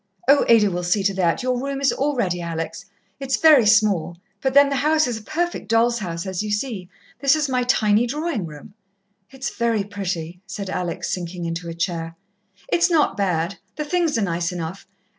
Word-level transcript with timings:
"Oh, 0.27 0.43
Ada 0.49 0.71
will 0.71 0.81
see 0.81 1.03
to 1.03 1.13
that. 1.13 1.43
Your 1.43 1.61
room 1.61 1.79
is 1.79 1.91
all 1.91 2.15
ready, 2.15 2.41
Alex. 2.41 2.85
It's 3.19 3.37
very 3.37 3.67
small, 3.67 4.17
but 4.41 4.55
then 4.55 4.69
the 4.69 4.77
house 4.77 5.05
is 5.05 5.19
a 5.19 5.21
perfect 5.21 5.67
doll's 5.67 5.99
house, 5.99 6.25
as 6.25 6.41
you 6.41 6.49
see. 6.49 6.89
This 7.19 7.35
is 7.35 7.47
my 7.47 7.61
tiny 7.61 8.07
drawing 8.07 8.47
room." 8.47 8.73
"It's 9.29 9.55
very 9.55 9.83
pretty," 9.83 10.41
said 10.47 10.71
Alex, 10.71 11.13
sinking 11.13 11.45
into 11.45 11.69
a 11.69 11.75
chair. 11.75 12.15
"It's 12.67 12.89
not 12.89 13.15
bad 13.15 13.59
the 13.75 13.85
things 13.85 14.17
are 14.17 14.23
nice 14.23 14.51
enough. 14.51 14.87